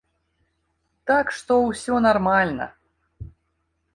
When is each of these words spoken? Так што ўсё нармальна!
Так 1.09 1.25
што 1.37 1.53
ўсё 1.67 1.95
нармальна! 2.07 2.65